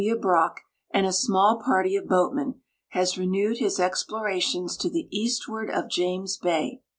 AY. 0.03 0.15
Brock 0.15 0.61
and 0.89 1.05
a 1.05 1.13
small 1.13 1.61
party 1.63 1.95
of 1.95 2.07
boatmen, 2.07 2.55
has 2.87 3.19
renewed 3.19 3.59
his 3.59 3.79
explorations 3.79 4.75
to 4.77 4.89
the 4.89 5.07
eastward 5.11 5.69
of 5.69 5.89
.James 5.91 6.37
bay. 6.37 6.81